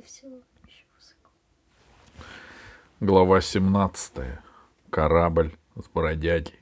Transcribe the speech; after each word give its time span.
и 0.00 0.02
всего. 0.02 0.36
Еще 0.66 0.84
высоко. 0.96 1.30
Глава 3.00 3.40
17. 3.40 4.38
Корабль 4.90 5.52
с 5.76 5.88
бродягой. 5.88 6.58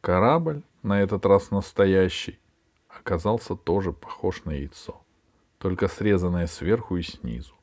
Корабль, 0.00 0.62
на 0.82 1.00
этот 1.00 1.24
раз 1.24 1.50
настоящий, 1.50 2.38
оказался 2.88 3.56
тоже 3.56 3.92
похож 3.92 4.44
на 4.44 4.50
яйцо, 4.50 5.00
только 5.58 5.88
срезанное 5.88 6.46
сверху 6.46 6.96
и 6.96 7.02
снизу. 7.02 7.54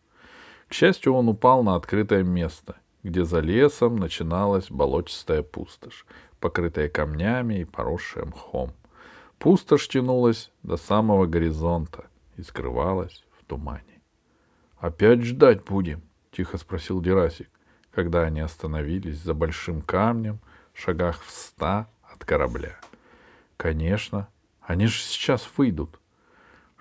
К 0.67 0.73
счастью, 0.73 1.13
он 1.13 1.29
упал 1.29 1.63
на 1.63 1.75
открытое 1.75 2.23
место, 2.23 2.77
где 3.03 3.23
за 3.23 3.39
лесом 3.39 3.97
начиналась 3.97 4.71
болотистая 4.71 5.43
пустошь, 5.43 6.05
покрытая 6.39 6.89
камнями 6.89 7.59
и 7.59 7.65
поросшая 7.65 8.25
мхом. 8.25 8.71
Пустошь 9.37 9.87
тянулась 9.87 10.51
до 10.63 10.77
самого 10.77 11.27
горизонта 11.27 12.05
и 12.37 12.41
скрывалась 12.41 13.23
в 13.39 13.45
тумане. 13.45 13.90
«Опять 14.81 15.21
ждать 15.21 15.63
будем?»— 15.63 16.01
тихо 16.31 16.57
спросил 16.57 17.01
Дерасик, 17.01 17.51
когда 17.91 18.23
они 18.23 18.39
остановились 18.39 19.19
за 19.19 19.35
большим 19.35 19.83
камнем 19.83 20.39
в 20.73 20.81
шагах 20.81 21.21
в 21.23 21.29
ста 21.29 21.87
от 22.01 22.25
корабля. 22.25 22.75
«Конечно, 23.57 24.27
они 24.59 24.87
же 24.87 24.99
сейчас 24.99 25.47
выйдут». 25.55 25.99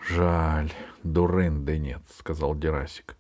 «Жаль, 0.09 0.73
дурынды 1.03 1.77
нет»,— 1.77 2.01
сказал 2.19 2.55
Дерасик. 2.55 3.17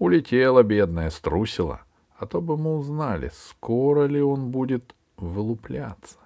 «Улетела 0.00 0.64
бедная, 0.64 1.10
струсила, 1.10 1.82
а 2.18 2.26
то 2.26 2.40
бы 2.40 2.56
мы 2.56 2.76
узнали, 2.76 3.30
скоро 3.32 4.06
ли 4.06 4.20
он 4.20 4.50
будет 4.50 4.96
вылупляться». 5.16 6.18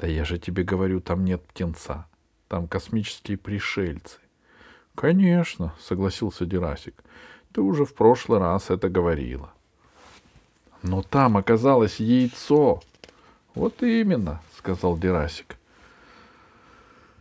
«Да 0.00 0.08
я 0.08 0.24
же 0.24 0.40
тебе 0.40 0.64
говорю, 0.64 1.00
там 1.00 1.24
нет 1.24 1.46
птенца, 1.46 2.08
там 2.48 2.66
космические 2.66 3.38
пришельцы». 3.38 4.18
«Конечно»,— 5.00 5.74
согласился 5.80 6.44
Дерасик. 6.44 6.94
Ты 7.52 7.62
уже 7.62 7.84
в 7.84 7.94
прошлый 7.94 8.38
раз 8.38 8.70
это 8.70 8.88
говорила. 8.88 9.50
Но 10.82 11.02
там 11.02 11.36
оказалось 11.36 11.98
яйцо. 11.98 12.80
Вот 13.54 13.82
именно, 13.82 14.40
сказал 14.56 14.96
Дерасик. 14.96 15.56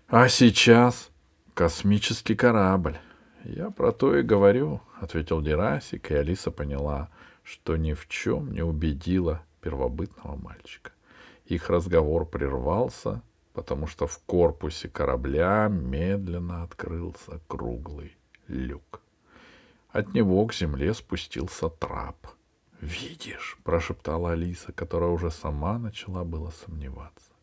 А 0.07 0.27
сейчас 0.27 1.09
космический 1.53 2.35
корабль. 2.35 2.97
Я 3.43 3.69
про 3.71 3.91
то 3.91 4.15
и 4.15 4.21
говорю, 4.21 4.81
ответил 4.99 5.41
Дерасик, 5.41 6.11
и 6.11 6.15
Алиса 6.15 6.51
поняла, 6.51 7.09
что 7.43 7.75
ни 7.75 7.93
в 7.93 8.07
чем 8.07 8.51
не 8.51 8.61
убедила 8.61 9.41
первобытного 9.61 10.35
мальчика. 10.35 10.91
Их 11.45 11.69
разговор 11.69 12.25
прервался, 12.25 13.21
потому 13.59 13.87
что 13.87 14.07
в 14.07 14.19
корпусе 14.19 14.87
корабля 14.87 15.67
медленно 15.67 16.63
открылся 16.63 17.41
круглый 17.47 18.15
люк. 18.47 19.01
От 19.89 20.13
него 20.13 20.45
к 20.45 20.53
земле 20.53 20.93
спустился 20.93 21.67
трап. 21.67 22.27
«Видишь?»— 22.79 23.57
прошептала 23.65 24.31
Алиса, 24.31 24.71
которая 24.71 25.09
уже 25.09 25.29
сама 25.29 25.77
начала 25.77 26.23
было 26.23 26.51
сомневаться. 26.51 27.33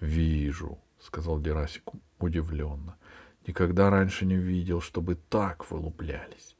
«Вижу»,— 0.00 0.78
сказал 0.98 1.38
Дерасик 1.38 1.90
удивленно. 2.18 2.96
«Никогда 3.46 3.90
раньше 3.90 4.24
не 4.24 4.36
видел, 4.36 4.80
чтобы 4.80 5.16
так 5.16 5.70
вылуплялись». 5.70 6.56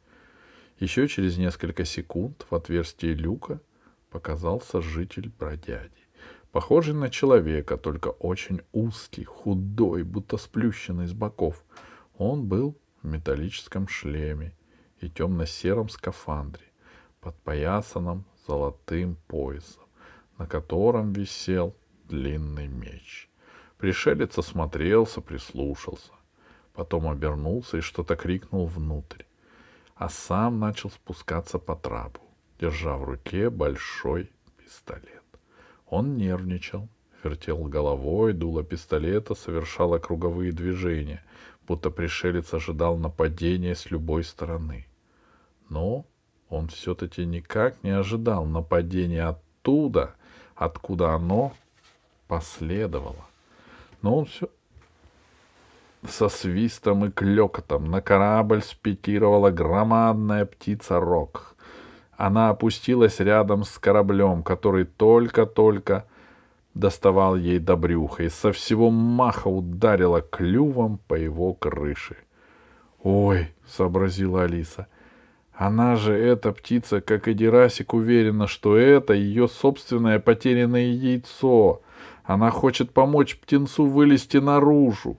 Еще 0.81 1.09
через 1.09 1.39
несколько 1.39 1.87
секунд 1.87 2.47
в 2.51 2.55
отверстии 2.55 3.15
люка 3.15 3.59
показался 4.11 4.83
житель 4.83 5.31
бродяги, 5.31 6.02
похожий 6.53 6.95
на 6.95 7.11
человека, 7.11 7.77
только 7.77 8.09
очень 8.09 8.61
узкий, 8.73 9.25
худой, 9.25 10.05
будто 10.05 10.37
сплющенный 10.37 11.07
с 11.07 11.13
боков. 11.13 11.65
Он 12.17 12.47
был 12.47 12.79
в 13.03 13.07
металлическом 13.07 13.89
шлеме 13.89 14.55
и 15.01 15.09
темно-сером 15.09 15.89
скафандре, 15.89 16.65
подпоясанном 17.21 18.25
золотым 18.47 19.17
поясом, 19.27 19.83
на 20.39 20.47
котором 20.47 21.13
висел 21.13 21.75
длинный 22.05 22.69
меч. 22.69 23.29
Пришелец 23.79 24.39
осмотрелся, 24.39 25.21
прислушался, 25.21 26.13
потом 26.75 27.09
обернулся 27.09 27.79
и 27.79 27.81
что-то 27.81 28.15
крикнул 28.15 28.67
внутрь, 28.67 29.25
а 29.97 30.09
сам 30.09 30.61
начал 30.61 30.91
спускаться 30.91 31.59
по 31.59 31.75
трапу, 31.75 32.21
держа 32.61 32.97
в 32.97 33.05
руке 33.05 33.51
большой 33.51 34.31
пистолет. 34.59 35.22
Он 35.93 36.17
нервничал, 36.17 36.89
вертел 37.23 37.65
головой, 37.65 38.33
дуло 38.33 38.65
пистолета 38.65 39.35
совершало 39.35 39.99
круговые 39.99 40.51
движения, 40.51 41.23
будто 41.69 41.91
пришелец 41.91 42.55
ожидал 42.55 42.97
нападения 42.97 43.75
с 43.75 43.91
любой 43.91 44.25
стороны. 44.25 44.87
Но 45.69 46.07
он 46.49 46.69
все-таки 46.69 47.27
никак 47.27 47.85
не 47.85 47.91
ожидал 47.91 48.47
нападения 48.47 49.23
оттуда, 49.23 50.15
откуда 50.55 51.11
оно 51.13 51.53
последовало. 52.27 53.27
Но 54.01 54.17
он 54.17 54.25
все 54.25 54.49
со 56.09 56.31
свистом 56.31 57.05
и 57.05 57.11
клекотом 57.11 57.91
на 57.91 58.01
корабль 58.01 58.63
спикировала 58.63 59.51
громадная 59.51 60.47
птица 60.47 60.99
Рок. 60.99 61.52
Она 62.23 62.51
опустилась 62.51 63.19
рядом 63.19 63.65
с 63.65 63.79
кораблем, 63.81 64.45
который 64.45 64.85
только-только 64.85 66.05
доставал 66.73 67.35
ей 67.35 67.59
до 67.59 67.75
брюха 67.75 68.23
и 68.23 68.29
со 68.29 68.53
всего 68.53 68.91
маха 68.91 69.49
ударила 69.49 70.21
клювом 70.21 71.01
по 71.09 71.15
его 71.15 71.53
крыше. 71.53 72.17
«Ой!»— 73.03 73.49
сообразила 73.67 74.45
Алиса. 74.45 74.87
Она 75.53 75.97
же, 75.97 76.15
эта 76.15 76.53
птица, 76.53 77.01
как 77.01 77.27
и 77.27 77.35
Дерасик, 77.35 77.93
уверена, 77.93 78.47
что 78.47 78.77
это 78.77 79.15
ее 79.15 79.49
собственное 79.49 80.21
потерянное 80.21 80.93
яйцо. 80.93 81.83
Она 82.23 82.53
хочет 82.53 82.93
помочь 82.93 83.37
птенцу 83.37 83.87
вылезти 83.87 84.37
наружу. 84.37 85.19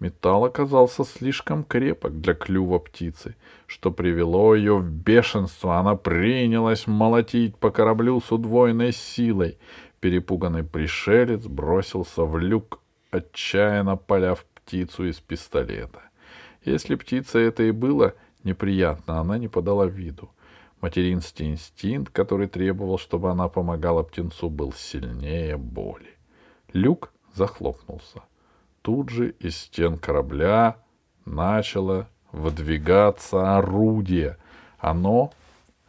Металл 0.00 0.46
оказался 0.46 1.04
слишком 1.04 1.62
крепок 1.62 2.20
для 2.20 2.34
клюва 2.34 2.78
птицы, 2.78 3.36
что 3.66 3.90
привело 3.90 4.54
ее 4.54 4.78
в 4.78 4.90
бешенство. 4.90 5.78
Она 5.78 5.94
принялась 5.94 6.86
молотить 6.86 7.56
по 7.56 7.70
кораблю 7.70 8.20
с 8.20 8.32
удвоенной 8.32 8.92
силой. 8.92 9.58
Перепуганный 10.00 10.64
пришелец 10.64 11.46
бросился 11.46 12.24
в 12.24 12.38
люк, 12.38 12.80
отчаянно 13.10 13.96
поляв 13.96 14.44
птицу 14.54 15.06
из 15.06 15.20
пистолета. 15.20 16.00
Если 16.64 16.94
птица 16.94 17.38
это 17.38 17.62
и 17.62 17.70
было— 17.70 18.14
неприятно, 18.44 19.20
она 19.20 19.38
не 19.38 19.48
подала 19.48 19.86
виду. 19.86 20.30
Материнский 20.80 21.50
инстинкт, 21.50 22.12
который 22.12 22.48
требовал, 22.48 22.98
чтобы 22.98 23.30
она 23.30 23.48
помогала 23.48 24.02
птенцу, 24.02 24.48
был 24.48 24.72
сильнее 24.72 25.56
боли. 25.56 26.16
Люк 26.72 27.12
захлопнулся. 27.34 28.22
Тут 28.82 29.10
же 29.10 29.30
из 29.40 29.56
стен 29.56 29.98
корабля 29.98 30.76
начало 31.24 32.08
выдвигаться 32.32 33.58
орудие. 33.58 34.38
Оно 34.78 35.32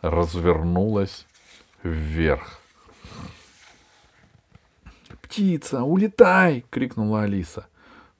развернулось 0.01 1.25
вверх. 1.83 2.59
«Птица, 5.21 5.83
улетай!»— 5.83 6.65
крикнула 6.69 7.23
Алиса. 7.23 7.67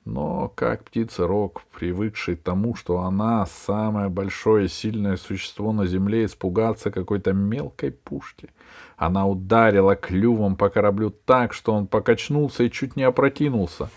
Но 0.04 0.48
как 0.56 0.84
птица 0.84 1.28
Рок, 1.28 1.62
привыкший 1.72 2.36
к 2.36 2.42
тому, 2.42 2.74
что 2.74 3.00
она 3.00 3.46
самое 3.46 4.08
большое 4.08 4.68
сильное 4.68 5.16
существо 5.16 5.72
на 5.72 5.86
земле, 5.86 6.24
испугаться 6.24 6.90
какой-то 6.90 7.32
мелкой 7.32 7.92
пушки, 7.92 8.50
она 8.96 9.26
ударила 9.28 9.94
клювом 9.94 10.56
по 10.56 10.70
кораблю 10.70 11.10
так, 11.10 11.52
что 11.52 11.72
он 11.72 11.86
покачнулся 11.86 12.64
и 12.64 12.70
чуть 12.70 12.96
не 12.96 13.04
опрокинулся. 13.04 13.90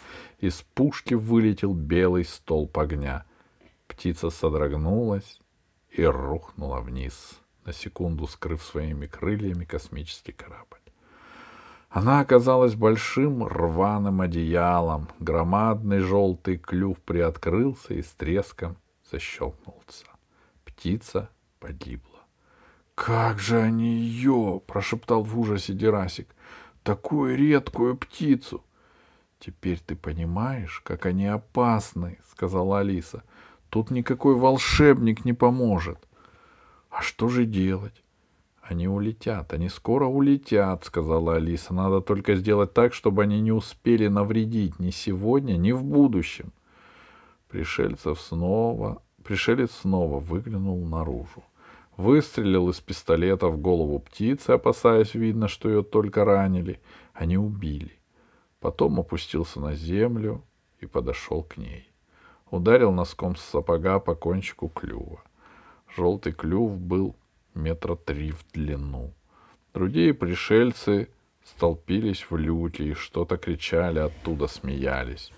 Из 0.45 0.61
пушки 0.75 1.15
вылетел 1.15 1.73
белый 1.73 2.23
столб 2.23 2.77
огня. 2.77 3.25
Птица 3.87 4.29
содрогнулась 4.29 5.39
и 5.89 6.03
рухнула 6.03 6.81
вниз, 6.81 7.39
на 7.65 7.73
секунду 7.73 8.27
скрыв 8.27 8.61
своими 8.61 9.07
крыльями 9.07 9.65
космический 9.65 10.33
корабль. 10.33 10.77
Она 11.89 12.19
оказалась 12.19 12.75
большим 12.75 13.43
рваным 13.43 14.21
одеялом. 14.21 15.09
Громадный 15.17 16.01
желтый 16.01 16.57
клюв 16.57 16.99
приоткрылся 16.99 17.95
и 17.95 18.03
с 18.03 18.11
треском 18.11 18.77
защелкнулся. 19.09 20.05
Птица 20.63 21.31
погибла.— 21.59 22.21
Как 22.93 23.39
же 23.39 23.59
они 23.59 23.97
ее!— 23.97 24.61
прошептал 24.67 25.23
в 25.23 25.39
ужасе 25.39 25.73
Дерасик.— 25.73 26.35
Такую 26.83 27.35
редкую 27.35 27.97
птицу!— 27.97 28.63
Теперь 29.45 29.79
ты 29.79 29.95
понимаешь, 29.95 30.81
как 30.83 31.05
они 31.05 31.27
опасны,— 31.27 32.17
сказала 32.31 32.79
Алиса.— 32.79 33.23
Тут 33.69 33.91
никакой 33.91 34.35
волшебник 34.35 35.25
не 35.25 35.33
поможет.— 35.33 35.99
А 36.89 37.01
что 37.01 37.27
же 37.29 37.45
делать? 37.45 38.03
Они 38.61 38.87
улетят, 38.87 39.53
они 39.53 39.69
скоро 39.69 40.05
улетят, 40.05 40.85
сказала 40.85 41.35
Алиса. 41.35 41.73
Надо 41.75 42.01
только 42.01 42.35
сделать 42.35 42.73
так, 42.73 42.95
чтобы 42.95 43.21
они 43.21 43.39
не 43.39 43.51
успели 43.51 44.07
навредить 44.07 44.79
ни 44.79 44.89
сегодня, 44.89 45.57
ни 45.57 45.71
в 45.71 45.83
будущем. 45.83 46.51
Пришельцев 47.47 48.19
снова 48.19 49.03
Пришелец 49.25 49.71
снова 49.71 50.19
выглянул 50.19 50.85
наружу. 50.85 51.43
Выстрелил 51.97 52.69
из 52.69 52.79
пистолета 52.79 53.47
в 53.47 53.57
голову 53.57 53.97
птицы, 53.97 54.51
опасаясь, 54.51 55.15
видно, 55.15 55.47
что 55.47 55.67
ее 55.67 55.81
только 55.81 56.25
ранили. 56.25 56.79
Они 57.13 57.35
убили. 57.35 57.99
Потом 58.65 58.99
опустился 58.99 59.59
на 59.59 59.75
землю 59.75 60.41
и 60.79 60.87
подошел 60.87 61.43
к 61.43 61.55
ней. 61.55 61.87
Ударил 62.49 62.91
носком 62.91 63.35
сапога 63.35 63.99
по 63.99 64.15
кончику 64.15 64.69
клюва. 64.69 65.21
Желтый 65.95 66.33
клюв 66.33 66.75
был 66.79 67.15
метра 67.53 67.95
три 67.95 68.31
в 68.31 68.43
длину. 68.53 69.13
Другие 69.75 70.15
пришельцы 70.15 71.09
столпились 71.43 72.25
в 72.27 72.35
люке 72.37 72.85
и 72.85 72.93
что-то 72.95 73.37
кричали 73.37 73.99
оттуда, 73.99 74.47
смеялись. 74.47 75.31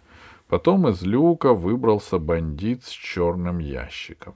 Потом 0.48 0.88
из 0.88 1.02
люка 1.04 1.54
выбрался 1.54 2.20
бандит 2.20 2.86
с 2.86 2.90
черным 2.92 3.60
ящиком. 3.60 4.36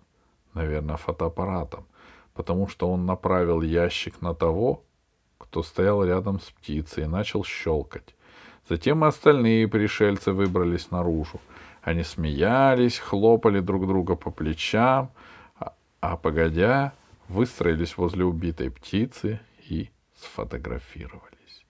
Наверное, 0.54 0.98
фотоаппаратом, 0.98 1.86
потому 2.34 2.68
что 2.68 2.92
он 2.92 3.06
направил 3.06 3.62
ящик 3.62 4.22
на 4.22 4.36
того, 4.36 4.84
кто 5.38 5.64
стоял 5.64 6.04
рядом 6.04 6.42
с 6.42 6.50
птицей, 6.50 7.06
и 7.06 7.08
начал 7.08 7.46
щелкать. 7.46 8.16
Затем 8.71 9.03
остальные 9.03 9.68
пришельцы 9.68 10.31
выбрались 10.31 10.91
наружу. 10.91 11.41
Они 11.81 12.03
смеялись, 12.03 13.00
хлопали 13.00 13.59
друг 13.59 13.85
друга 13.85 14.15
по 14.15 14.31
плечам, 14.31 15.12
а, 15.59 15.73
а 16.00 16.15
погодя, 16.15 16.94
выстроились 17.27 17.97
возле 17.97 18.23
убитой 18.23 18.71
птицы 18.71 19.41
и 19.68 19.89
сфотографировались. 20.15 21.65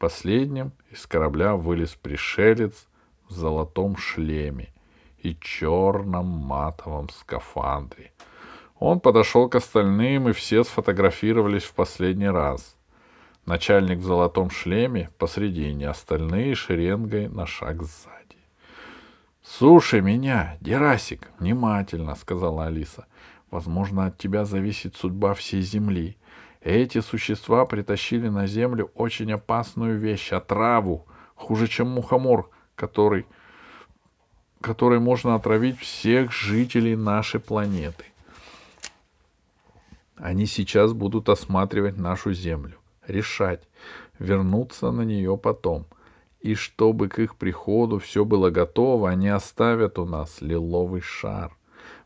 Последним 0.00 0.72
из 0.90 1.06
корабля 1.06 1.54
вылез 1.54 1.90
пришелец 1.90 2.88
в 3.28 3.34
золотом 3.34 3.96
шлеме 3.96 4.74
и 5.22 5.36
черном 5.40 6.26
матовом 6.26 7.08
скафандре. 7.10 8.10
Он 8.80 8.98
подошел 8.98 9.48
к 9.48 9.54
остальным, 9.54 10.28
и 10.28 10.32
все 10.32 10.64
сфотографировались 10.64 11.62
в 11.62 11.74
последний 11.74 12.30
раз. 12.30 12.77
Начальник 13.48 14.00
в 14.00 14.04
золотом 14.04 14.50
шлеме 14.50 15.08
посредине, 15.16 15.88
остальные 15.88 16.54
шеренгой 16.54 17.28
на 17.28 17.46
шаг 17.46 17.82
сзади. 17.82 18.36
«Слушай 19.42 20.02
меня, 20.02 20.58
Дерасик, 20.60 21.30
внимательно»,— 21.38 22.14
сказала 22.20 22.66
Алиса. 22.66 23.06
«Возможно, 23.50 24.04
от 24.04 24.18
тебя 24.18 24.44
зависит 24.44 24.96
судьба 24.96 25.32
всей 25.32 25.62
Земли. 25.62 26.18
Эти 26.60 27.00
существа 27.00 27.64
притащили 27.64 28.28
на 28.28 28.46
Землю 28.46 28.90
очень 28.94 29.32
опасную 29.32 29.98
вещь— 29.98 30.30
отраву, 30.32 31.06
хуже, 31.34 31.68
чем 31.68 31.88
мухомор, 31.88 32.50
который, 32.74 33.24
который 34.60 35.00
можно 35.00 35.34
отравить 35.34 35.78
всех 35.78 36.32
жителей 36.32 36.96
нашей 36.96 37.40
планеты. 37.40 38.04
Они 40.16 40.44
сейчас 40.44 40.92
будут 40.92 41.30
осматривать 41.30 41.96
нашу 41.96 42.34
Землю, 42.34 42.77
решать, 43.08 43.68
вернуться 44.18 44.90
на 44.90 45.02
нее 45.02 45.36
потом. 45.36 45.86
И 46.40 46.54
чтобы 46.54 47.08
к 47.08 47.18
их 47.18 47.36
приходу 47.36 47.98
все 47.98 48.24
было 48.24 48.50
готово, 48.50 49.10
они 49.10 49.28
оставят 49.28 49.98
у 49.98 50.04
нас 50.04 50.40
лиловый 50.40 51.00
шар. 51.00 51.56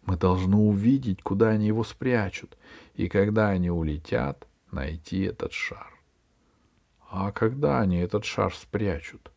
Мы 0.04 0.16
должны 0.16 0.56
увидеть, 0.56 1.22
куда 1.22 1.50
они 1.50 1.66
его 1.66 1.84
спрячут, 1.84 2.56
и 2.94 3.08
когда 3.08 3.48
они 3.48 3.70
улетят, 3.70 4.46
найти 4.70 5.22
этот 5.22 5.52
шар. 5.52 5.92
А 7.10 7.30
когда 7.30 7.80
они 7.80 7.98
этот 7.98 8.24
шар 8.24 8.54
спрячут? 8.54 9.30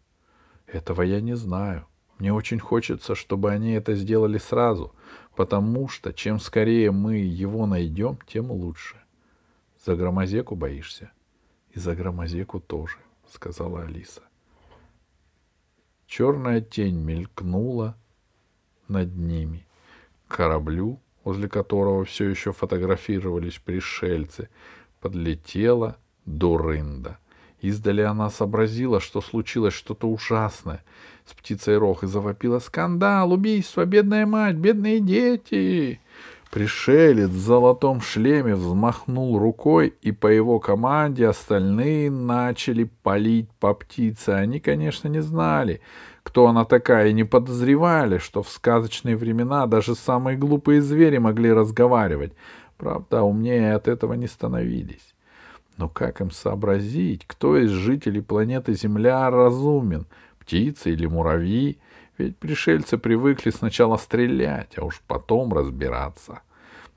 Этого 0.66 1.02
я 1.02 1.22
не 1.22 1.36
знаю. 1.36 1.86
Мне 2.18 2.34
очень 2.34 2.60
хочется, 2.60 3.16
чтобы 3.16 3.52
они 3.52 3.74
это 3.74 3.96
сделали 3.96 4.38
сразу, 4.38 4.94
потому 5.36 5.90
что 5.90 6.14
чем 6.14 6.40
скорее 6.40 6.92
мы 6.92 7.18
его 7.18 7.66
найдем, 7.66 8.18
тем 8.26 8.50
лучше. 8.52 8.96
За 9.86 9.96
громозеку 9.96 10.56
боишься? 10.56 11.12
И 11.76 11.80
за 11.80 11.96
громозеку 11.96 12.60
тоже, 12.60 12.98
сказала 13.32 13.84
Алиса. 13.84 14.24
Черная 16.08 16.62
тень 16.62 16.98
мелькнула 16.98 17.96
над 18.88 19.16
ними. 19.16 19.68
Кораблю, 20.28 21.00
возле 21.24 21.48
которого 21.48 22.06
все 22.06 22.30
еще 22.30 22.52
фотографировались 22.54 23.60
пришельцы, 23.60 24.50
подлетела 25.00 25.98
Дурында— 26.26 27.20
Издали 27.66 28.02
она 28.02 28.30
сообразила, 28.30 29.00
что 29.00 29.22
случилось 29.22 29.74
что-то 29.74 30.08
ужасное 30.08 30.84
с 31.26 31.34
птицей 31.34 31.78
Рох 31.78 32.04
и 32.04 32.08
завопила 32.08 32.60
«Скандал! 32.60 33.32
Убийство! 33.32 33.86
Бедная 33.86 34.28
мать! 34.28 34.56
Бедные 34.56 35.00
дети!» 35.00 36.00
Пришелец 36.56 37.28
в 37.28 37.38
золотом 37.38 38.00
шлеме 38.00 38.56
взмахнул 38.56 39.38
рукой, 39.38 39.94
и 40.02 40.14
по 40.14 40.28
его 40.28 40.62
команде 40.62 41.28
остальные 41.28 42.10
начали 42.10 42.90
палить 43.04 43.50
по 43.60 43.74
птице. 43.74 44.30
Они, 44.30 44.62
конечно, 44.62 45.10
не 45.10 45.22
знали, 45.22 45.82
кто 46.24 46.48
она 46.48 46.64
такая, 46.64 47.10
и 47.10 47.14
не 47.14 47.26
подозревали, 47.26 48.20
что 48.20 48.42
в 48.42 48.48
сказочные 48.48 49.18
времена 49.18 49.68
даже 49.68 49.96
самые 49.96 50.38
глупые 50.38 50.82
звери 50.82 51.18
могли 51.18 51.52
разговаривать. 51.52 52.32
Правда, 52.78 53.24
умнее 53.24 53.74
от 53.74 53.90
этого 53.90 54.14
не 54.14 54.28
становились. 54.28 55.14
Но 55.76 55.90
как 55.90 56.22
им 56.22 56.32
сообразить, 56.32 57.26
кто 57.28 57.58
из 57.58 57.72
жителей 57.72 58.22
планеты 58.22 58.76
Земля 58.76 59.30
разумен, 59.30 60.08
птицы 60.46 60.92
или 60.92 61.08
муравьи? 61.08 61.80
Ведь 62.18 62.38
пришельцы 62.38 62.98
привыкли 62.98 63.50
сначала 63.50 63.98
стрелять, 63.98 64.78
а 64.78 64.86
уж 64.86 65.02
потом 65.08 65.54
разбираться. 65.54 66.42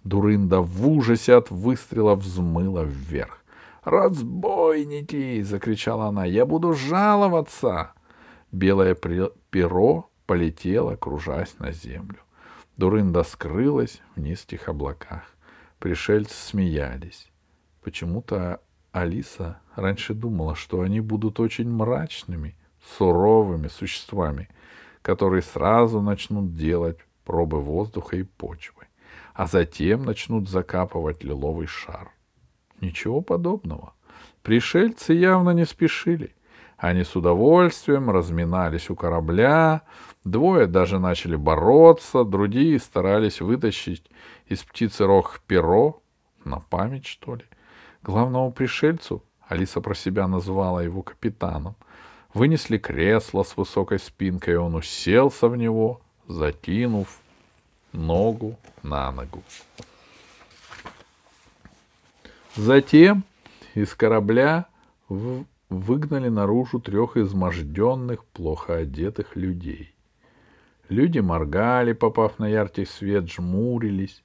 Дурында 0.04 0.60
в 0.60 0.88
ужасе 0.88 1.34
от 1.34 1.50
выстрела 1.50 2.14
взмыла 2.14 2.84
вверх. 2.84 3.42
«Разбойники!»— 3.84 5.42
закричала 5.42 6.06
она. 6.06 6.24
«Я 6.24 6.46
буду 6.46 6.74
жаловаться!» 6.74 7.92
Белое 8.52 8.94
перо 8.94 10.10
полетело, 10.26 10.94
кружась 10.96 11.58
на 11.58 11.72
землю. 11.72 12.18
Дурында 12.76 13.24
скрылась 13.24 14.00
в 14.14 14.20
низких 14.20 14.68
облаках. 14.68 15.22
Пришельцы 15.78 16.34
смеялись. 16.34 17.30
Почему-то 17.82 18.60
Алиса 18.92 19.58
раньше 19.74 20.14
думала, 20.14 20.54
что 20.54 20.80
они 20.80 21.00
будут 21.00 21.40
очень 21.40 21.70
мрачными, 21.70 22.56
суровыми 22.96 23.68
существами, 23.68 24.48
которые 25.02 25.42
сразу 25.42 26.00
начнут 26.00 26.54
делать 26.54 26.98
пробы 27.24 27.60
воздуха 27.60 28.16
и 28.16 28.22
почвы, 28.22 28.86
а 29.34 29.46
затем 29.46 30.04
начнут 30.04 30.48
закапывать 30.48 31.24
лиловый 31.24 31.66
шар. 31.66 32.10
Ничего 32.80 33.20
подобного. 33.20 33.94
Пришельцы 34.42 35.12
явно 35.12 35.50
не 35.50 35.66
спешили. 35.66 36.34
Они 36.76 37.02
с 37.02 37.16
удовольствием 37.16 38.08
разминались 38.08 38.88
у 38.88 38.94
корабля, 38.94 39.82
двое 40.24 40.66
даже 40.66 41.00
начали 41.00 41.34
бороться, 41.34 42.24
другие 42.24 42.78
старались 42.78 43.40
вытащить 43.40 44.08
из 44.46 44.62
птицы 44.62 45.04
рог 45.04 45.40
перо, 45.46 46.02
на 46.44 46.60
память, 46.60 47.06
что 47.06 47.34
ли. 47.34 47.44
Главному 48.02 48.52
пришельцу, 48.52 49.24
Алиса 49.48 49.80
про 49.80 49.94
себя 49.94 50.28
называла 50.28 50.80
его 50.80 51.02
капитаном, 51.02 51.74
вынесли 52.34 52.78
кресло 52.78 53.42
с 53.42 53.56
высокой 53.56 53.98
спинкой, 53.98 54.54
и 54.54 54.56
он 54.56 54.74
уселся 54.74 55.48
в 55.48 55.56
него, 55.56 56.00
закинув 56.26 57.20
ногу 57.92 58.56
на 58.82 59.10
ногу. 59.12 59.42
Затем 62.56 63.24
из 63.74 63.94
корабля 63.94 64.66
выгнали 65.08 66.28
наружу 66.28 66.80
трех 66.80 67.16
изможденных, 67.16 68.24
плохо 68.24 68.76
одетых 68.76 69.36
людей. 69.36 69.94
Люди 70.88 71.18
моргали, 71.18 71.92
попав 71.92 72.38
на 72.38 72.48
яркий 72.48 72.86
свет, 72.86 73.30
жмурились, 73.30 74.22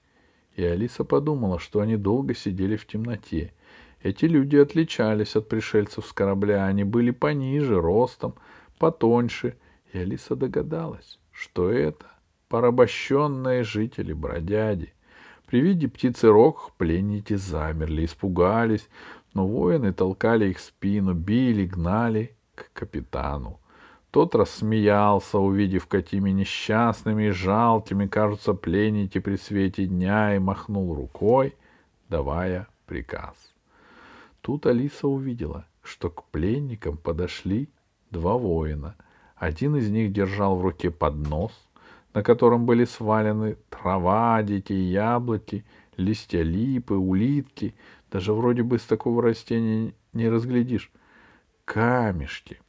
и 0.55 0.63
Алиса 0.63 1.03
подумала, 1.03 1.60
что 1.60 1.81
они 1.81 1.98
долго 1.98 2.33
сидели 2.36 2.75
в 2.75 2.88
темноте— 2.88 3.53
эти 4.03 4.25
люди 4.25 4.57
отличались 4.57 5.38
от 5.38 5.48
пришельцев 5.48 6.05
с 6.05 6.12
корабля, 6.12 6.65
они 6.65 6.83
были 6.83 7.12
пониже, 7.12 7.79
ростом, 7.79 8.36
потоньше, 8.77 9.55
и 9.93 9.98
Алиса 9.98 10.36
догадалась, 10.36 11.19
что 11.31 11.69
это 11.69 12.05
порабощенные 12.50 13.63
жители 13.63 14.12
бродяди. 14.12 14.93
При 15.45 15.62
виде 15.62 15.88
птицы 15.88 16.27
рог 16.27 16.74
пленники 16.77 17.36
замерли, 17.36 18.03
испугались, 18.03 18.89
но 19.33 19.48
воины 19.48 19.93
толкали 19.93 20.50
их 20.50 20.57
в 20.57 20.62
спину, 20.62 21.13
били, 21.13 21.65
гнали 21.65 22.36
к 22.55 22.74
капитану. 22.74 23.62
Тот 24.12 24.36
рассмеялся, 24.36 25.39
увидев, 25.39 25.88
какими 25.88 26.29
несчастными 26.31 27.27
и 27.27 27.31
жалкими 27.31 28.07
кажутся 28.07 28.53
пленники 28.53 29.19
при 29.19 29.38
свете 29.38 29.86
дня, 29.86 30.36
и 30.36 30.39
махнул 30.39 30.93
рукой, 30.93 31.55
давая 32.10 32.67
приказ. 32.86 33.52
Тут 34.44 34.66
Алиса 34.66 35.08
увидела, 35.08 35.66
что 35.82 36.10
к 36.10 36.26
пленникам 36.26 36.98
подошли 36.98 37.70
два 38.12 38.38
воина. 38.38 38.98
Один 39.38 39.78
из 39.78 39.90
них 39.90 40.12
держал 40.12 40.58
в 40.58 40.62
руке 40.62 40.92
поднос, 40.92 41.54
на 42.14 42.24
котором 42.24 42.66
были 42.66 42.84
свалены 42.84 43.56
трава, 43.70 44.44
дикие 44.44 44.92
яблоки, 44.92 45.64
листья 45.96 46.42
липы, 46.42 46.96
улитки. 46.96 47.74
Даже 48.12 48.34
вроде 48.34 48.64
бы 48.64 48.80
с 48.80 48.84
такого 48.84 49.22
растения 49.22 49.94
не 50.12 50.28
разглядишь. 50.28 50.92
Камешки. 51.64 52.60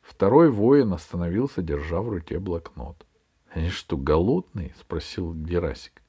Второй 0.00 0.50
воин 0.50 0.94
остановился, 0.94 1.60
держа 1.60 2.00
в 2.00 2.08
руке 2.08 2.38
блокнот.— 2.38 3.04
Они 3.54 3.68
что, 3.68 3.98
голодные?— 3.98 4.74
спросил 4.80 5.34
Герасик. 5.34 6.00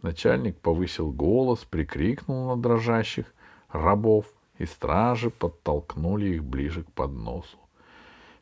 Начальник 0.00 0.60
повысил 0.60 1.10
голос, 1.10 1.64
прикрикнул 1.64 2.46
на 2.54 2.62
дрожащих 2.62 3.34
рабов, 3.70 4.26
и 4.58 4.66
стражи 4.66 5.30
подтолкнули 5.30 6.26
их 6.34 6.44
ближе 6.44 6.82
к 6.82 6.92
подносу. 6.92 7.58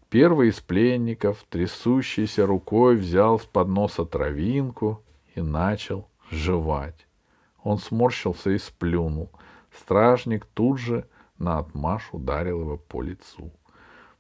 Первый 0.09 0.49
из 0.49 0.61
пленников, 0.61 1.45
трясущейся 1.51 2.47
рукой, 2.47 2.97
взял 2.97 3.39
с 3.39 3.45
подноса 3.45 4.05
травинку 4.05 5.03
и 5.35 5.41
начал 5.41 6.09
жевать. 6.31 7.07
Он 7.63 7.79
сморщился 7.79 8.51
и 8.51 8.59
сплюнул. 8.59 9.31
Стражник 9.77 10.47
тут 10.47 10.79
же 10.79 11.09
на 11.39 11.59
отмаш 11.59 12.09
ударил 12.13 12.61
его 12.61 12.77
по 12.79 13.03
лицу. 13.03 13.53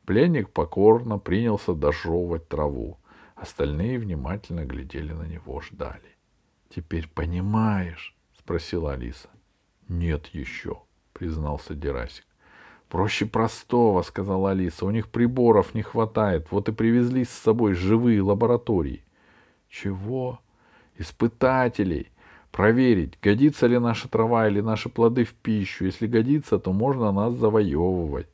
Пленник 0.04 0.50
покорно 0.50 1.18
принялся 1.18 1.72
дожевывать 1.72 2.48
траву. 2.48 2.98
Остальные 3.34 3.98
внимательно 3.98 4.64
глядели 4.64 5.12
на 5.12 5.24
него, 5.24 5.60
ждали.— 5.60 6.16
Теперь 6.68 7.08
понимаешь?— 7.08 8.16
спросила 8.38 8.92
Алиса.— 8.92 9.30
Нет 9.88 10.26
еще,— 10.28 10.82
признался 11.18 11.74
Дерасик.— 11.74 12.24
Проще 12.88 13.26
простого,— 13.26 14.02
сказала 14.02 14.50
Алиса.— 14.50 14.84
У 14.86 14.90
них 14.90 15.08
приборов 15.08 15.74
не 15.74 15.82
хватает. 15.82 16.46
Вот 16.50 16.68
и 16.68 16.72
привезли 16.72 17.24
с 17.24 17.30
собой 17.30 17.74
живые 17.74 18.22
лаборатории.— 18.22 19.02
Чего?— 19.68 20.40
Испытателей. 20.98 22.10
Проверить, 22.52 23.18
годится 23.20 23.66
ли 23.66 23.78
наша 23.78 24.08
трава 24.08 24.48
или 24.48 24.60
наши 24.60 24.88
плоды 24.88 25.24
в 25.24 25.34
пищу. 25.34 25.84
Если 25.84 26.06
годится, 26.06 26.58
то 26.58 26.72
можно 26.72 27.12
нас 27.12 27.34
завоевывать. 27.34 28.28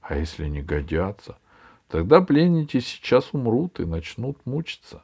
А 0.00 0.16
если 0.16 0.48
не 0.48 0.62
годятся, 0.62 1.36
тогда 1.88 2.20
пленники 2.20 2.80
сейчас 2.80 3.28
умрут 3.32 3.78
и 3.78 3.84
начнут 3.84 4.38
мучиться. 4.46 5.02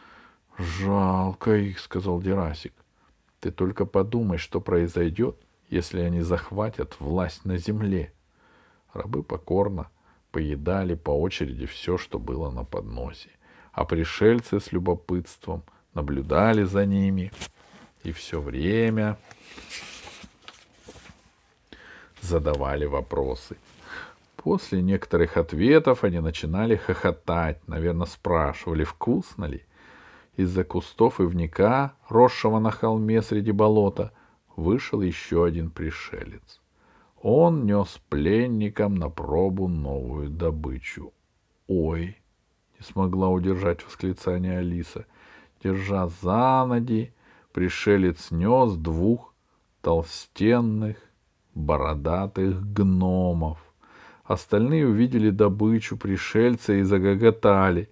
—Жалко 0.58 1.56
их,— 1.56 1.78
сказал 1.80 2.20
Дерасик.— 2.20 2.72
Ты 3.40 3.50
только 3.50 3.86
подумай, 3.86 4.38
что 4.38 4.60
произойдет, 4.60 5.36
если 5.70 6.00
они 6.00 6.20
захватят 6.20 6.96
власть 7.00 7.44
на 7.44 7.56
земле. 7.56 8.12
Рабы 8.92 9.22
покорно 9.22 9.88
поедали 10.32 10.94
по 10.94 11.10
очереди 11.10 11.66
все, 11.66 11.96
что 11.96 12.18
было 12.18 12.50
на 12.50 12.64
подносе, 12.64 13.30
а 13.72 13.84
пришельцы 13.84 14.60
с 14.60 14.72
любопытством 14.72 15.62
наблюдали 15.94 16.64
за 16.64 16.84
ними 16.84 17.32
и 18.02 18.12
все 18.12 18.40
время 18.40 19.16
задавали 22.20 22.84
вопросы— 22.84 23.56
После 24.42 24.80
некоторых 24.80 25.36
ответов 25.36 26.02
они 26.02 26.18
начинали 26.18 26.74
хохотать, 26.74 27.60
наверное, 27.68 28.06
спрашивали, 28.06 28.84
вкусно 28.84 29.44
ли. 29.44 29.66
Из-за 30.36 30.64
кустов 30.64 31.20
ивника, 31.20 31.92
росшего 32.08 32.58
на 32.58 32.70
холме 32.70 33.20
среди 33.20 33.52
болота, 33.52 34.12
вышел 34.60 35.00
еще 35.00 35.44
один 35.44 35.70
пришелец. 35.70 36.60
Он 37.22 37.66
нес 37.66 38.00
пленникам 38.08 38.94
на 38.94 39.10
пробу 39.10 39.68
новую 39.68 40.30
добычу. 40.30 41.12
«Ой!»— 41.66 42.16
не 42.78 42.84
смогла 42.84 43.28
удержать 43.28 43.84
восклицание 43.84 44.58
Алиса. 44.58 45.06
Держа 45.62 46.08
за 46.08 46.64
ноги, 46.66 47.12
пришелец 47.52 48.30
нес 48.30 48.74
двух 48.76 49.34
толстенных 49.82 50.96
бородатых 51.54 52.72
гномов. 52.72 53.58
Остальные 54.24 54.86
увидели 54.86 55.30
добычу 55.30 55.96
пришельца 55.96 56.74
и 56.74 56.82
загоготали. 56.82 57.90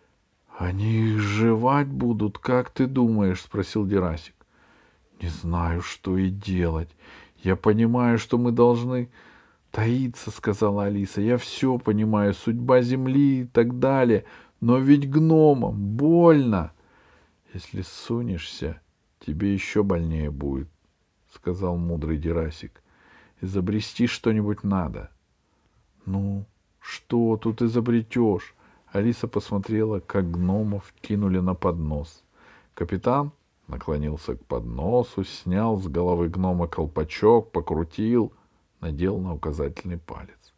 —Они 0.58 1.14
их 1.14 1.18
жевать 1.20 1.88
будут, 1.88 2.38
как 2.38 2.70
ты 2.70 2.86
думаешь?— 2.86 3.40
спросил 3.42 3.86
Дерасик.— 3.86 4.34
Не 5.20 5.28
знаю, 5.28 5.82
что 5.82 6.16
и 6.16 6.30
делать. 6.30 6.88
Я 7.42 7.56
понимаю, 7.56 8.18
что 8.18 8.38
мы 8.38 8.52
должны 8.52 9.10
таиться,— 9.70 10.30
сказала 10.32 10.84
Алиса. 10.84 11.20
Я 11.20 11.36
все 11.36 11.78
понимаю, 11.78 12.34
судьба 12.34 12.82
земли 12.82 13.42
и 13.42 13.46
так 13.46 13.78
далее. 13.78 14.24
Но 14.60 14.78
ведь 14.78 15.10
гномам 15.10 15.76
больно. 15.96 16.72
Если 17.54 17.82
сунешься, 17.82 18.80
тебе 19.24 19.52
еще 19.52 19.82
больнее 19.82 20.30
будет,— 20.30 20.68
сказал 21.34 21.76
мудрый 21.76 22.18
Дерасик. 22.18 22.82
Изобрести 23.40 24.06
что-нибудь 24.06 24.64
надо.— 24.64 25.10
ну, 26.06 26.46
что 26.80 27.36
тут 27.36 27.62
изобретешь? 27.62 28.54
Алиса 28.86 29.28
посмотрела, 29.28 30.00
как 30.00 30.30
гномов 30.30 30.92
кинули 31.00 31.38
на 31.38 31.54
поднос. 31.54 32.24
Капитан 32.74 33.32
наклонился 33.70 34.36
к 34.36 34.44
подносу, 34.44 35.24
снял 35.24 35.78
с 35.78 35.86
головы 35.86 36.28
гнома 36.28 36.66
колпачок, 36.66 37.52
покрутил, 37.52 38.32
надел 38.80 39.18
на 39.18 39.34
указательный 39.34 39.98
палец. 39.98 40.52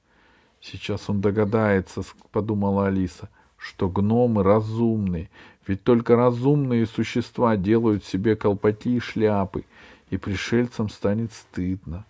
Сейчас 0.60 1.08
он 1.08 1.20
догадается, 1.20 2.02
подумала 2.30 2.86
Алиса, 2.86 3.28
что 3.56 3.88
гномы 3.88 4.42
разумные, 4.42 5.30
ведь 5.66 5.84
только 5.84 6.16
разумные 6.16 6.86
существа 6.86 7.56
делают 7.56 8.04
себе 8.04 8.36
колпаки 8.36 8.96
и 8.96 9.00
шляпы, 9.00 9.64
и 10.10 10.16
пришельцам 10.16 10.88
станет 10.88 11.32
стыдно. 11.32 12.04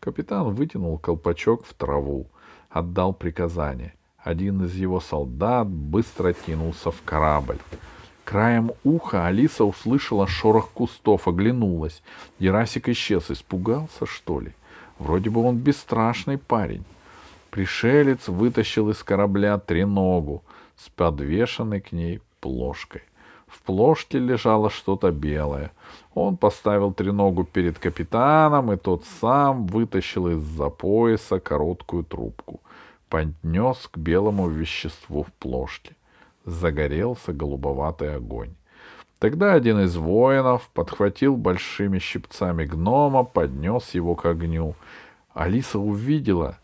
Капитан 0.00 0.54
вытянул 0.54 0.98
колпачок 0.98 1.64
в 1.64 1.74
траву 1.74 2.26
отдал 2.70 3.12
приказание. 3.12 3.94
Один 4.18 4.64
из 4.64 4.74
его 4.74 5.00
солдат 5.00 5.68
быстро 5.68 6.32
кинулся 6.32 6.90
в 6.90 7.02
корабль. 7.04 7.58
Краем 8.24 8.72
уха 8.84 9.26
Алиса 9.26 9.64
услышала 9.64 10.26
шорох 10.26 10.70
кустов, 10.70 11.26
оглянулась. 11.26 12.02
Ярасик 12.38 12.88
исчез, 12.88 13.30
испугался, 13.30 14.06
что 14.06 14.40
ли? 14.40 14.52
Вроде 14.98 15.30
бы 15.30 15.42
он 15.42 15.56
бесстрашный 15.56 16.38
парень. 16.38 16.84
Пришелец 17.50 18.28
вытащил 18.28 18.90
из 18.90 19.02
корабля 19.02 19.58
треногу 19.58 20.44
с 20.76 20.88
подвешенной 20.90 21.80
к 21.80 21.92
ней 21.92 22.20
плошкой. 22.40 23.02
В 23.48 23.62
плошке 23.62 24.18
лежало 24.18 24.70
что-то 24.70 25.10
белое. 25.10 25.72
Он 26.14 26.36
поставил 26.36 26.92
треногу 26.92 27.44
перед 27.44 27.78
капитаном, 27.78 28.72
и 28.72 28.76
тот 28.76 29.04
сам 29.20 29.66
вытащил 29.66 30.28
из-за 30.28 30.70
пояса 30.70 31.40
короткую 31.40 32.04
трубку. 32.04 32.60
Поднес 33.08 33.88
к 33.90 33.98
белому 33.98 34.48
веществу 34.48 35.24
в 35.24 35.32
плошке. 35.32 35.96
Загорелся 36.44 37.32
голубоватый 37.32 38.14
огонь. 38.16 38.54
Тогда 39.18 39.52
один 39.52 39.80
из 39.80 39.96
воинов 39.96 40.70
подхватил 40.72 41.36
большими 41.36 41.98
щипцами 41.98 42.64
гнома, 42.64 43.22
поднес 43.22 43.90
его 43.90 44.14
к 44.14 44.24
огню. 44.24 44.74
Алиса 45.34 45.78
увидела, 45.78 46.58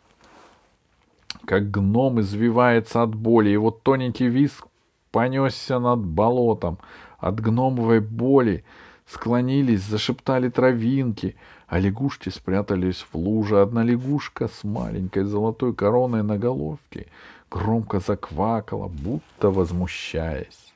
как 1.45 1.71
гном 1.71 2.21
извивается 2.21 3.03
от 3.03 3.15
боли, 3.15 3.51
его 3.51 3.71
тоненький 3.71 4.29
виск 4.29 4.67
понесся 5.13 5.79
над 5.79 6.01
болотом. 6.01 6.79
От 7.19 7.41
гномовой 7.41 8.01
боли 8.01 8.65
склонились, 9.07 9.83
зашептали 9.83 10.49
травинки, 10.49 11.37
а 11.67 11.79
лягушки 11.79 12.31
спрятались 12.31 13.07
в 13.11 13.17
луже. 13.17 13.61
Одна 13.61 13.83
лягушка 13.83 14.49
с 14.49 14.65
маленькой 14.65 15.25
золотой 15.25 15.75
короной 15.75 16.23
на 16.23 16.39
головке 16.39 17.07
громко 17.51 18.01
заквакала, 18.01 18.89
будто 18.89 19.51
возмущаясь. 19.51 20.73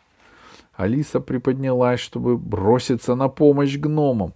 Алиса 0.75 1.21
приподнялась, 1.21 2.01
чтобы 2.01 2.39
броситься 2.39 3.15
на 3.15 3.29
помощь 3.29 3.77
гномам. 3.77 4.33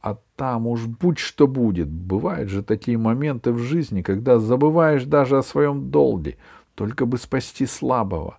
А 0.00 0.16
там 0.36 0.66
уж 0.66 0.86
будь 0.86 1.18
что 1.18 1.46
будет. 1.46 1.88
Бывают 1.88 2.50
же 2.50 2.62
такие 2.62 2.98
моменты 2.98 3.52
в 3.52 3.58
жизни, 3.58 4.02
когда 4.02 4.38
забываешь 4.38 5.04
даже 5.04 5.38
о 5.38 5.42
своем 5.42 5.90
долге, 5.90 6.36
только 6.74 7.06
бы 7.06 7.18
спасти 7.18 7.66
слабого. 7.66 8.38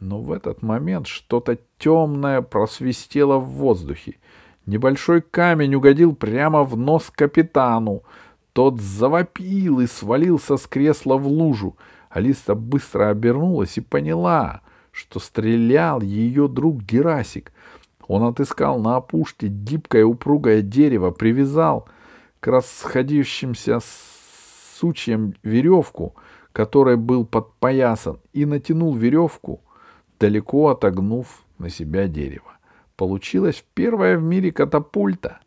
Но 0.00 0.20
в 0.20 0.32
этот 0.32 0.62
момент 0.62 1.06
что-то 1.06 1.58
темное 1.78 2.42
просвистело 2.42 3.38
в 3.38 3.46
воздухе. 3.50 4.16
Небольшой 4.66 5.20
камень 5.20 5.74
угодил 5.74 6.14
прямо 6.14 6.64
в 6.64 6.76
нос 6.76 7.10
капитану. 7.14 8.02
Тот 8.52 8.80
завопил 8.80 9.80
и 9.80 9.86
свалился 9.86 10.56
с 10.56 10.66
кресла 10.66 11.16
в 11.16 11.26
лужу. 11.26 11.76
Алиса 12.10 12.54
быстро 12.54 13.08
обернулась 13.08 13.78
и 13.78 13.80
поняла, 13.80 14.60
что 14.92 15.18
стрелял 15.18 16.02
ее 16.02 16.46
друг 16.48 16.82
Герасик. 16.82 17.52
Он 18.06 18.24
отыскал 18.24 18.78
на 18.80 18.96
опушке 18.96 19.48
гибкое 19.48 20.04
упругое 20.04 20.60
дерево, 20.60 21.10
привязал 21.10 21.88
к 22.40 22.48
расходящимся 22.48 23.78
сучьям 24.78 25.34
веревку, 25.42 26.14
которой 26.52 26.96
был 26.96 27.24
подпоясан, 27.24 28.18
и 28.32 28.44
натянул 28.44 28.94
веревку— 28.94 29.62
далеко 30.20 30.68
отогнув 30.68 31.44
на 31.58 31.70
себя 31.70 32.06
дерево. 32.06 32.58
Получилась 32.96 33.64
первая 33.74 34.18
в 34.18 34.22
мире 34.22 34.52
катапульта. 34.52 35.40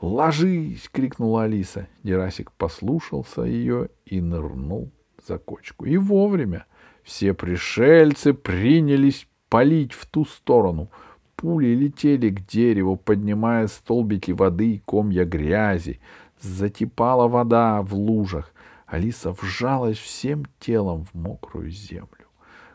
«Ложись!»— 0.00 0.88
крикнула 0.92 1.44
Алиса. 1.44 1.88
Дерасик 2.02 2.52
послушался 2.52 3.42
ее 3.42 3.88
и 4.04 4.20
нырнул 4.20 4.90
за 5.28 5.38
кочку. 5.38 5.84
И 5.84 5.96
вовремя 5.96 6.66
все 7.04 7.34
пришельцы 7.34 8.32
принялись 8.34 9.28
палить 9.48 9.92
в 9.92 10.06
ту 10.06 10.24
сторону. 10.24 10.90
Пули 11.36 11.68
летели 11.68 12.30
к 12.30 12.46
дереву, 12.46 12.96
поднимая 12.96 13.68
столбики 13.68 14.32
воды 14.32 14.74
и 14.74 14.82
комья 14.84 15.24
грязи. 15.24 16.00
Затипала 16.40 17.28
вода 17.28 17.82
в 17.82 17.94
лужах. 17.94 18.52
Алиса 18.86 19.32
вжалась 19.32 19.98
всем 19.98 20.46
телом 20.58 21.04
в 21.04 21.14
мокрую 21.14 21.70
землю. 21.70 22.26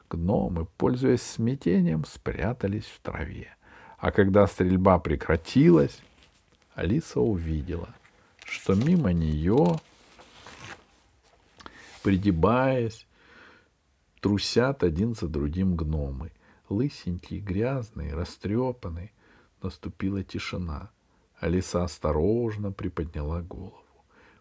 Гномы, 0.09 0.67
пользуясь 0.77 1.23
смятением, 1.23 2.05
спрятались 2.05 2.85
в 2.85 2.99
траве. 3.01 3.55
А 3.97 4.11
когда 4.11 4.45
стрельба 4.47 4.99
прекратилась, 4.99 5.99
Алиса 6.75 7.19
увидела, 7.19 7.89
что 8.45 8.75
мимо 8.75 9.11
нее, 9.11 9.79
пригибаясь, 12.03 13.07
трусят 14.19 14.83
один 14.83 15.15
за 15.15 15.27
другим 15.27 15.75
гномы. 15.75 16.31
Лысенькие, 16.69 17.39
грязные, 17.39 18.13
растрепанные. 18.13 19.11
Наступила 19.61 20.23
тишина. 20.23 20.91
Алиса 21.39 21.83
осторожно 21.83 22.71
приподняла 22.71 23.41
голову. 23.41 23.83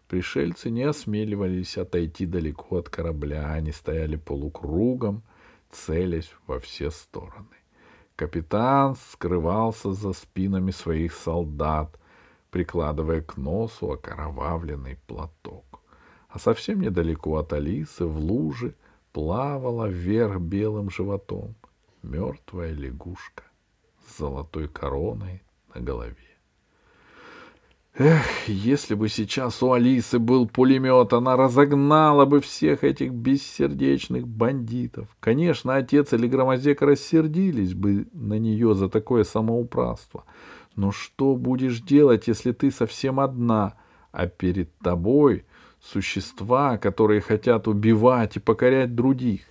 Пришельцы 0.07 0.69
не 0.69 0.83
осмеливались 0.83 1.77
отойти 1.77 2.25
далеко 2.25 2.77
от 2.77 2.89
корабля, 2.89 3.51
они 3.51 3.71
стояли 3.71 4.15
полукругом, 4.15 5.23
целясь 5.71 6.31
во 6.45 6.59
все 6.59 6.91
стороны. 6.91 7.57
Капитан 8.15 8.95
скрывался 8.95 9.91
за 9.93 10.13
спинами 10.13 10.71
своих 10.71 11.13
солдат, 11.13 11.99
прикладывая 12.51 13.21
к 13.21 13.37
носу 13.37 13.91
окровавленный 13.91 14.97
платок. 15.07 15.72
А 16.33 16.39
совсем 16.39 16.81
недалеко 16.81 17.37
от 17.37 17.53
Алисы 17.53 18.05
в 18.05 18.17
луже 18.17 18.73
плавала 19.11 19.87
вверх 19.87 20.39
белым 20.39 20.89
животом 20.89 21.53
мертвая 22.01 22.73
лягушка 22.73 23.43
с 24.07 24.17
золотой 24.17 24.67
короной 24.67 25.43
на 25.75 25.81
голове. 25.81 26.15
Эх, 27.95 28.25
если 28.47 28.95
бы 28.95 29.09
сейчас 29.09 29.61
у 29.61 29.73
Алисы 29.73 30.17
был 30.17 30.47
пулемет, 30.47 31.13
она 31.13 31.37
разогнала 31.37 32.25
бы 32.25 32.41
всех 32.41 32.83
этих 32.83 33.11
бессердечных 33.11 34.27
бандитов. 34.27 35.15
Конечно, 35.19 35.75
отец 35.75 36.13
или 36.13 36.27
Громозек 36.27 36.81
рассердились 36.81 37.75
бы 37.75 38.07
на 38.11 38.39
нее 38.39 38.73
за 38.73 38.89
такое 38.89 39.23
самоуправство. 39.23 40.25
Но 40.75 40.91
что 40.91 41.35
будешь 41.35 41.79
делать, 41.81 42.27
если 42.27 42.53
ты 42.53 42.71
совсем 42.71 43.19
одна, 43.19 43.75
а 44.11 44.25
перед 44.25 44.75
тобой 44.79 45.45
существа, 45.83 46.77
которые 46.77 47.21
хотят 47.21 47.67
убивать 47.67 48.37
и 48.37 48.39
покорять 48.39 48.95
других, 48.95 49.41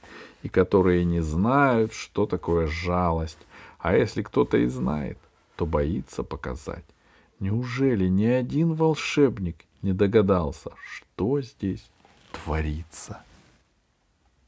и 0.43 0.49
которые 0.49 1.05
не 1.05 1.21
знают, 1.21 1.93
что 1.93 2.27
такое 2.27 2.67
жалость, 2.67 3.39
а 3.79 3.97
если 3.97 4.23
кто-то 4.23 4.57
и 4.57 4.67
знает, 4.67 5.19
то 5.57 5.67
боится 5.67 6.23
показать. 6.23 6.85
Неужели 7.39 8.09
ни 8.09 8.27
один 8.27 8.75
волшебник 8.75 9.57
не 9.83 9.93
догадался, 9.93 10.71
что 10.85 11.41
здесь 11.43 11.91
творится?— 12.33 13.23